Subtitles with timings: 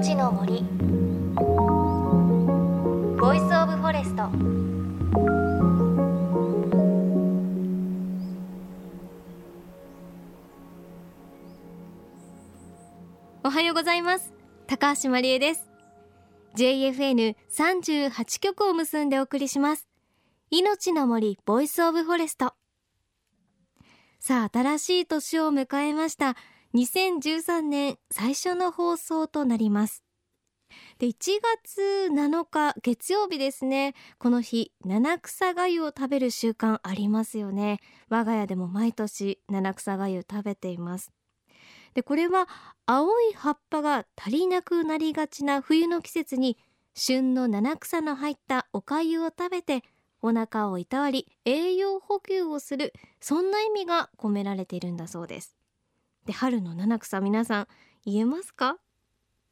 [0.00, 0.62] 命の森。
[3.20, 4.22] Voice of Forest。
[13.44, 14.32] おはようございます。
[14.66, 15.68] 高橋真理恵です。
[16.56, 19.86] JFN38 局を結んでお送りします。
[20.48, 22.54] 命の森 Voice of Forest。
[24.18, 26.36] さあ新しい年を迎えました。
[26.74, 30.04] 2013年最初の放送となります。
[30.98, 31.14] で1
[31.66, 33.94] 月7日月曜日ですね。
[34.18, 37.80] この日七草がゆを食べる習慣ありますよね。
[38.08, 41.10] 我が家でも毎年七草がゆ食べています。
[41.94, 42.48] でこれは
[42.86, 46.56] 青い葉っぱが足りなくなりがちな冬の季節に
[46.94, 49.82] 旬の七草の入ったお粥を食べて
[50.22, 55.59] お腹をいたわり栄養補給をするそんな意味が込められているんだそうです。
[56.26, 57.68] で春の七草皆さん
[58.04, 58.78] 言えますか？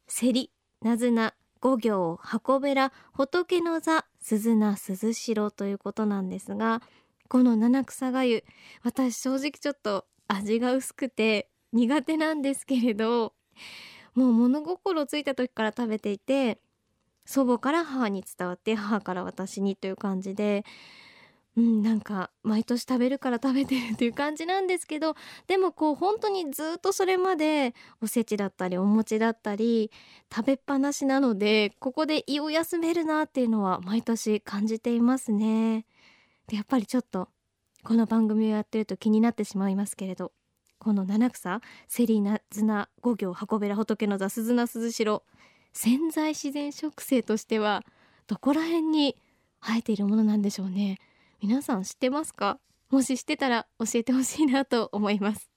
[0.07, 6.81] セリ、ナズナ、五行、箱べら、仏の座、鈴名、鈴代ということなんですが
[7.27, 8.43] この七草がゆ
[8.83, 13.33] 私正直ちょっと味が薄くて苦手なんですけれど
[14.15, 16.59] もう物心ついた時から食べていて
[17.25, 20.65] 祖母から母に伝わって母から私にという感じで
[21.57, 25.15] うん、なんか毎年食べるから食べてるっていう感じなんですけど
[25.47, 29.91] でもこう本当にずっとそれまでおせちだったりお餅だったり
[30.33, 35.85] 食べっぱなしなのでここで胃を休めるなっていうのは毎年感じていますね。
[36.47, 37.29] でやっぱりちょっと
[37.83, 40.31] この番組をやってると気になってしまいますけれど
[40.79, 45.23] この七草セリナズナ五行箱べら仏の座鈴名鈴代
[45.73, 47.83] 潜在自然植生としては
[48.27, 49.15] どこら辺に
[49.61, 50.99] 生えているものなんでしょうね。
[51.41, 52.59] 皆さん知ってますか？
[52.89, 55.49] もし知ってたら教えてほしいなと思います。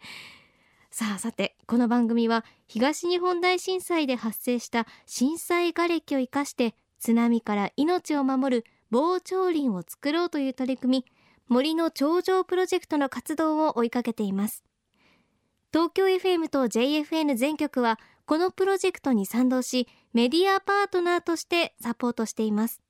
[0.90, 11.04] さあさてこの番組は東日本大震災で発生した震災瓦礫を生かして津波から命を守る防潮林を作ろうという取り組み
[11.46, 14.64] 森の頂上プロジェクトの活動を追いかけています。
[15.72, 22.82] 東京 FM と JFN 全局はこのプロジェクトに賛同しメディアパートナーとしてサポートしています。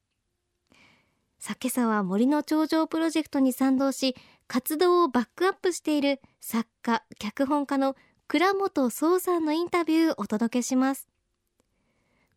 [1.60, 4.14] 今朝は森の頂上プロジェクトに賛同し
[4.46, 11.08] 活動をバックアップしている作家脚本家の倉本壮さんのインタビューをお届けします。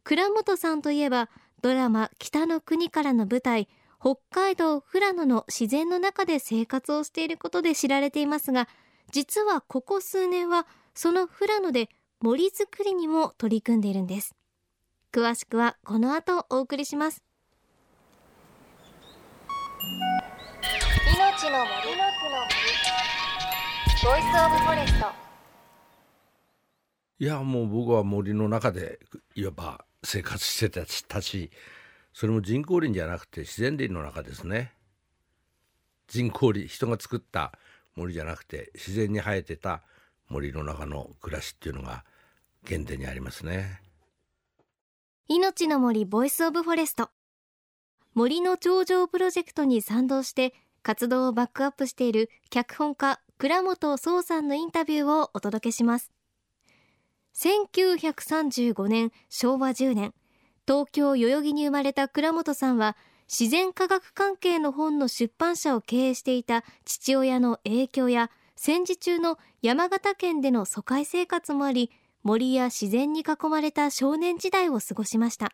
[0.04, 1.30] 倉本さんといえば
[1.62, 3.70] ドラマ北の国からの舞台
[4.00, 8.68] 北海道富良野の自然の中で生活をしていることで知られていますが
[9.12, 14.36] 実はここ数年はその富良野で森づくりにも取り組んでいるんです。
[15.12, 17.24] 詳しくはこの後お送りします。
[21.42, 21.72] 命の森。
[21.72, 22.38] の木の
[24.04, 25.08] Voice of Forest。
[27.18, 29.00] いやもう僕は森の中で
[29.34, 30.70] いわば生活して
[31.08, 31.50] たし
[32.14, 34.74] それも人工林じゃなくて自然林の中ですね。
[36.08, 37.54] 人工林人が作った
[37.96, 39.82] 森じゃなくて自然に生えてた
[40.30, 42.06] 森の中の暮らしっていうのが
[42.68, 43.82] 原点にありますね。
[45.28, 47.10] 命の森 Voice of Forest。
[48.14, 56.12] 森の長城プロジェクトに賛同して活動をバックアップしている脚本家倉本聰さんのインタビューをお届けします。
[57.36, 60.14] 1935年昭和10年
[60.68, 62.98] 東京代々木に生まれた倉本さんは
[63.28, 71.92] 自然科学関係の本の出版社を経営していた父親の影響や戦時中の山形県での疎開生活もあり
[72.24, 75.54] 森や自然に囲まれた少年時代を過ごしました。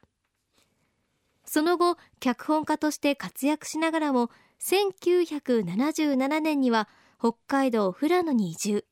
[1.45, 4.29] その後脚本家として活躍しながらも
[4.61, 6.87] 1977年には
[7.19, 8.85] 北海道富良野に移住。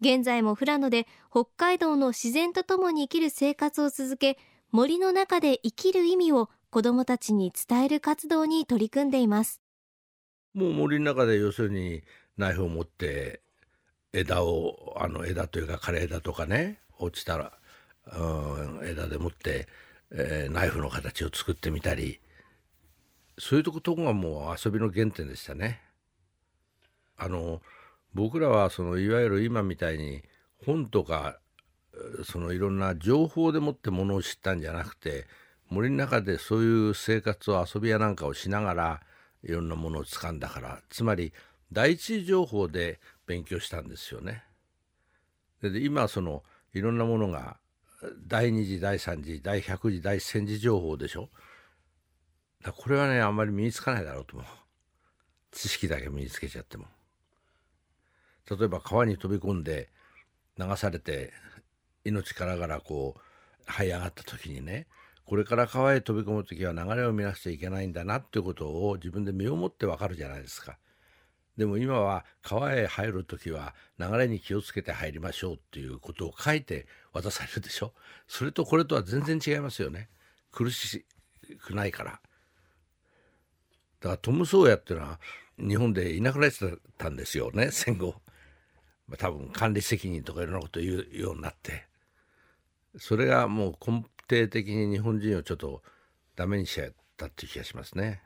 [0.00, 4.38] 現在も富良野で北海道の自然とともに生きる生活を続け
[4.70, 9.60] 森の中で生きる意味を子どもたちに伝える活動に取り組んでいます。
[10.54, 12.02] もう森の中で要するに
[12.36, 13.40] ナイフを持って
[14.12, 17.52] 枝をあの枝というか枯れ枝とかね落ちたら、
[18.14, 19.68] うん、枝でもって
[20.12, 22.20] えー、ナイフの形を作ってみたり
[23.38, 25.82] そういうとことがもう遊びの原点でしたね。
[27.16, 27.60] あの
[28.14, 30.22] 僕らはそのいわゆる今みたいに
[30.64, 31.38] 本とか
[32.24, 35.26] そのいろんな情報でもってものを知ったんじゃなくて
[35.68, 39.00] 森の中でそういう生活を遊びやなんかをしながら
[39.42, 41.32] いろんなものを掴んだからつまり
[41.72, 44.44] 第一次情報で勉強したんですよね。
[45.62, 46.42] で今その
[46.74, 47.56] いろんなものが
[48.26, 51.30] 第2次第3次第100次第1000次情報でしょ
[52.66, 54.48] だこれはねあんまり身につかないだろうと思う。
[55.52, 56.86] 知識だけ身につけちゃっても。
[58.50, 59.88] 例えば川に飛び込んで
[60.58, 61.32] 流されて
[62.04, 64.86] 命からがらこう這い上がった時にね
[65.24, 70.78] これから川へ飛び込む時は流れを見なくちゃいけないんだなっていうことを自分で身をもってわかるじゃないですか。
[71.56, 77.92] でも今は川へ入る時は流れに気をつけて入りましょうっていうことを書いて渡されるでしょ。
[78.28, 80.08] それとこれとは全然違いますよね。
[80.52, 81.06] 苦し
[81.60, 82.20] くないから。
[84.06, 85.18] だからトム・ソーヤっていうのは
[85.58, 86.58] 日本でいなくなって
[86.96, 88.14] たんですよね 戦後。
[89.08, 91.86] ま多分管理責任とかいろんなこと言うようになって。
[92.98, 95.82] それがもう根底的に日本人をちょっと
[96.36, 98.22] ダメにしちゃったっていう気がしますね。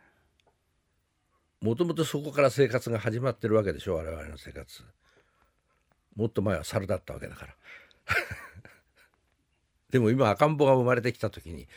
[1.60, 4.84] もともとそこから生活が始まってるわけでしょ我々の生活。
[6.14, 7.56] もっと前は猿だったわけだから。
[9.90, 11.68] でも今赤ん坊が生まれてきた時に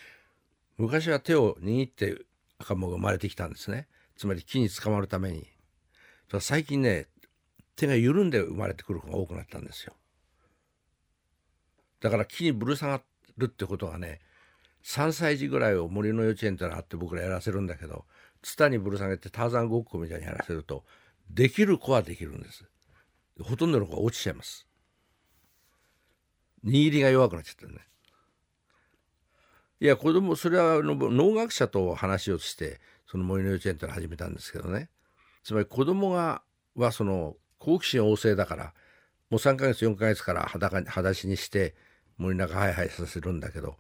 [0.78, 2.26] 昔は手を握って
[2.64, 3.88] 赤ん坊が生まれてきたんですね。
[4.18, 5.48] つまり木に捕まるために。
[6.40, 7.08] 最近ね
[7.76, 9.94] 手が緩んで生まれてくる子が多くなったんですよ。
[12.00, 13.02] だから木にぶる下が
[13.38, 14.20] るってことがね
[14.84, 18.06] 3歳児ぐらいを森の幼稚園ってのがあって僕らやらせるんだけど
[18.42, 20.84] ツタにぶる下げてターザンごっこみたいにやらせると
[21.30, 22.66] できる子はできるんです。
[23.42, 24.68] ほとんどの子は落ちちゃいます。
[26.66, 27.80] 握りが弱くなっちゃってるね。
[29.84, 34.88] いや子供それは農学者と話をしてその森の幼稚園ってのを始めたんですけどね
[35.44, 36.42] つまり子供が
[36.74, 38.74] はその好奇心旺盛だから
[39.30, 41.76] もう3ヶ月4ヶ月から裸に裸足にして
[42.18, 43.76] 森の中ハイハイさせるんだけど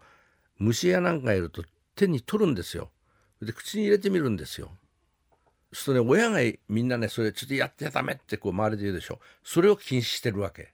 [0.59, 1.63] 虫やなんかいると
[1.95, 2.89] 手に取るんですよ
[3.41, 4.71] で口に入れてみるんですよ。
[5.71, 10.73] そうするとね親がみんなねそれちょっとやってやダメってこう周りで言うでしょそれを禁止してるわけ。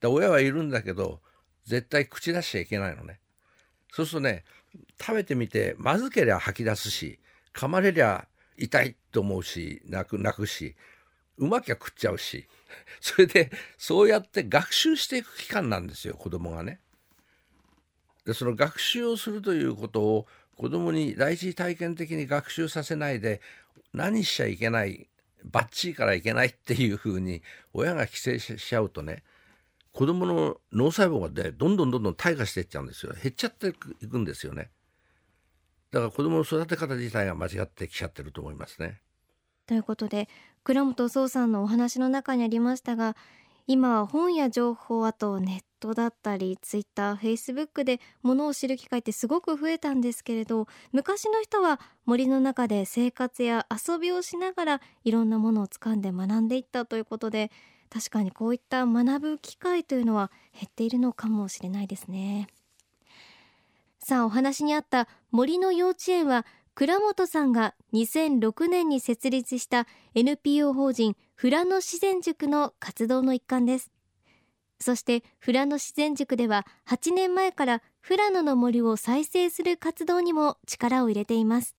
[0.00, 1.20] だ親はいるんだけど
[1.64, 3.18] 絶対口出しちゃいけないのね。
[3.92, 4.44] そうするとね
[4.98, 7.20] 食べてみてまずけりゃ吐き出すし
[7.54, 10.74] 噛まれりゃ痛いと思うし泣く泣くし
[11.38, 12.48] うまきゃ食っちゃうし
[13.00, 16.80] それでそうやって学習していく期間なんですよ子供がね。
[18.24, 23.40] でその学習をするということを子供に第一体験的に学習させないで
[23.92, 25.08] 何しちゃいけない
[25.44, 27.42] バッチリからいけないっていうふうに
[27.72, 29.24] 親が規制しちゃうとね
[29.92, 33.72] 子供の脳細胞がでどんどんどんどん退化していっちゃうんですよ減っちゃってい
[34.08, 34.70] くんですよね
[35.92, 39.02] だから子供の育て方自体が間違ってきちゃってると思いますね。
[39.66, 40.28] ということで
[40.64, 43.14] 倉本壮さんのお話の中にありましたが
[43.66, 57.50] 今は本や情報あとネットだったりツイッターフェイスブックで物を知る機会ってすごく増えたんですけれど昔の人は森の中で生活や遊びをしながらいろんなものを掴んで学んでいったということで
[57.92, 62.48] 確かにこういった学ぶ機会というのは減っているのかもしれないですね。
[63.98, 73.90] さあお話にあった森の幼稚園は倉本さんが2006年に設立した NPO 法人富良野自然塾の活動の一環です。
[74.80, 81.76] そして富良野自然塾では8年前から富良野の森を再生する活動にも力を入れています。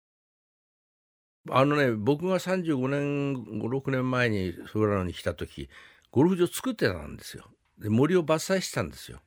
[1.49, 5.69] あのね僕が35年56年前に富良野に来た時
[6.13, 7.45] ゴルフ場作ってたんですよ。
[7.79, 9.19] で森を伐採したんですよ。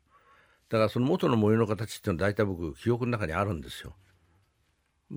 [0.69, 3.97] だからその元の森の形っていうのは大体僕記憶の中にあるんですよ。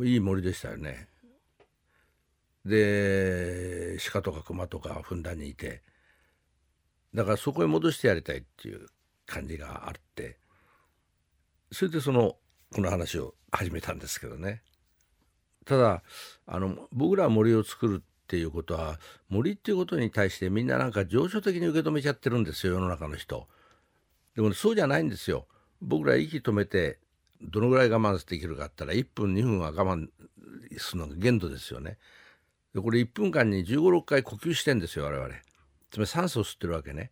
[0.04, 1.08] いい森でしたよね。
[2.66, 5.84] で鹿とか熊とかふんだんにいて。
[7.14, 8.88] だからそこへ戻してやりたいっていう
[9.28, 10.40] 感じがあって。
[11.72, 12.36] それでその
[12.74, 14.64] この話を始めたんですけどね。
[15.66, 16.02] ただ
[16.48, 23.48] あの僕らは森を作るっていうことは森っていうことに対してみんななんか情緒的に受け止めちゃってるんですよ世の中の人。
[24.36, 25.48] でも、ね、そうじゃないんですよ。
[25.82, 27.00] 僕ら息止めて
[27.42, 30.10] どのぐらい我慢できるかって言ったら1分2分は我慢
[30.78, 31.98] するのが限度ですよね。
[32.76, 35.28] でこれ1分間に1 5 6回呼吸してんですよ我々。
[35.90, 37.10] つまり酸素を吸ってるわけね。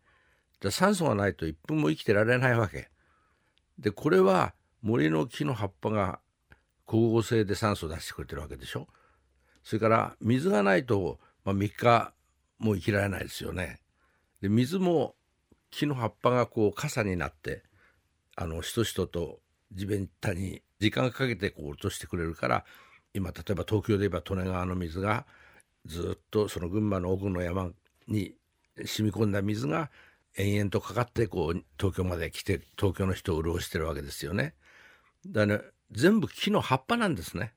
[0.62, 2.92] で酸素がないと1分も生きてられないわけ。
[3.80, 6.20] でこれは森の木の葉っぱが
[6.86, 8.88] 光合成で酸素を出してくれてるわけでしょ。
[9.68, 12.14] それから水がないと、まあ、3日
[12.58, 13.82] も生きられないですよね
[14.42, 15.14] で水も
[15.72, 17.64] 木の葉っぱがこう傘になって
[18.38, 19.42] あのしとしとと
[19.74, 22.64] 地べたに時間かけてこう落としてくれるから
[23.14, 25.26] 今例えば東京で言えば利根川の水が
[25.86, 27.70] ずっとその群馬の奥の山
[28.08, 28.36] に
[28.86, 29.92] 染み込んだ水が
[30.38, 34.54] 延々とかかってこう東京まで来て東京の人を潤してるわけですよね。
[35.26, 35.60] だ、ね、
[35.92, 37.52] 全部木の葉っぱなんですね。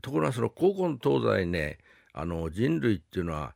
[0.00, 1.78] ところがその高校の東西ね
[2.12, 3.54] あの人類っていうのは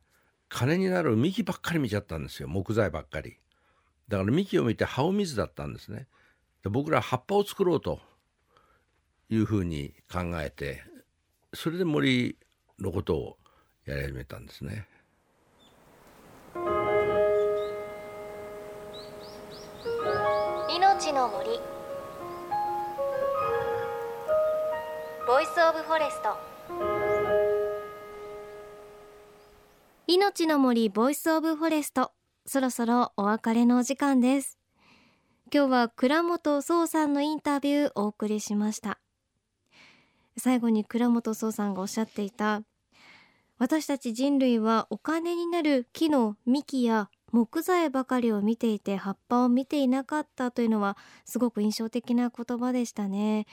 [0.49, 3.37] 金になる幹ばっかり見ちゃったんですよ木材ばっかり。
[4.07, 6.07] だから幹を見て葉を見ずだったんですね。
[6.63, 7.99] で僕ら葉っぱを作ろうと
[9.29, 10.83] いうふうに考えて
[11.53, 12.37] それで森
[12.79, 13.37] のことを
[13.85, 14.87] やり始めたんですね。
[20.69, 21.74] 命の森
[25.67, 26.37] of Forest
[30.05, 32.11] 命の森 Voice of Forest。
[32.45, 34.59] そろそろお別れのお時間です。
[35.51, 38.99] 今日は倉本壮さんのインタビューお送りしました。
[40.37, 42.61] 最後に倉本壮さんがおっしゃっていた
[43.57, 50.95] 私たち人類はお金になる木の幹や木材ばかりを見ていて葉っぱを見ていなかったというのは
[51.25, 53.47] すごく印象的な言葉でしたね。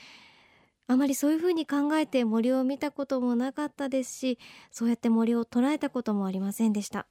[0.88, 4.38] あまりそういうふうに考えて森を見たこともなかったですし
[4.70, 7.06] そうやって森を捉えたこともありませんでした。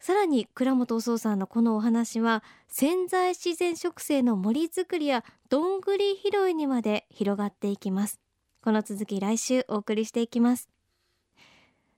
[0.00, 8.20] さらに倉本壮さんのこのお話は潜在自然植生の森づくりやどんぐり拾いにまで広がっていきます。
[8.62, 10.68] この続き来週お送りしていきます。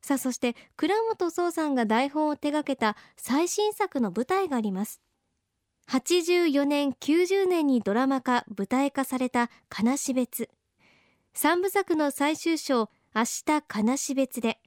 [0.02, 5.00] さあそして倉本壮さんが台本を手掛けた最新作の舞台があります。
[5.88, 10.50] 84年90年にドラマ化舞台化された金し別。
[11.32, 14.58] 三部作の最終章明日金し別で。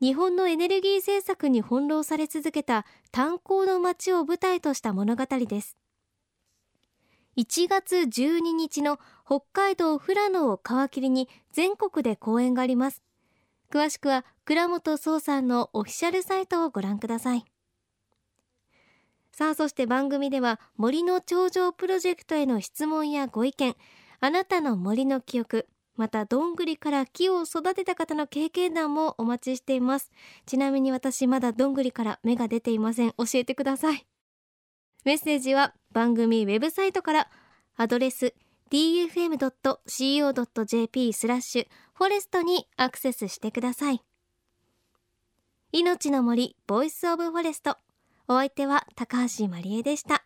[0.00, 5.76] 日本のエネルギー政策に翻弄され続けた炭鉱の街を舞台とした物語です。
[7.36, 13.02] 1月12日の北海道富良野を皮切りに全国で公演があります。
[13.72, 17.44] 詳しくは倉本壮さんのオフィシャルサイトをご覧ください。
[19.34, 23.74] さあそして番組では森の頂上プロジェクトへの質問やご意見
[24.20, 30.12] あなたの森の記憶またどんぐりから木を育てた方の経験談もお待ちしています。
[30.46, 33.10] ちなみに私まだどんぐりから芽が出ていません。
[33.18, 34.06] 教えてください。
[35.04, 37.28] メッセージは番組ウェブサイトから
[37.76, 38.34] アドレス
[38.70, 39.52] tfm.co.jp
[41.12, 44.00] スラッシュ forest にアクセスしてください。
[45.72, 47.83] 命の森 Voice of Forest。
[48.26, 50.24] お相手は高橋まりえでした。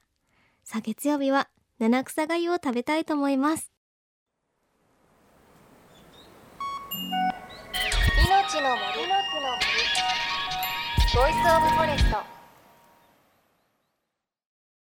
[0.63, 1.49] さあ月曜日は
[1.81, 3.73] 七草がゆを食べたいと思います。
[8.25, 9.39] 命の森の森
[11.13, 12.38] ボイスオブフォレスト。